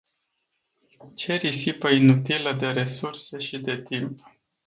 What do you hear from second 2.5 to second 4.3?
de resurse și de timp.